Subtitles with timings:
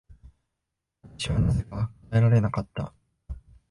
[1.03, 2.91] 私はなぜか答えられなかった。